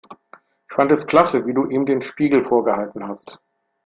[0.67, 3.39] Ich fand es klasse, wie du ihm den Spiegel vorgehalten hast.